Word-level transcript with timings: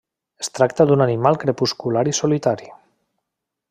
Es 0.43 0.47
tracta 0.59 0.87
d'un 0.91 1.05
animal 1.05 1.39
crepuscular 1.45 2.05
i 2.13 2.17
solitari. 2.23 2.77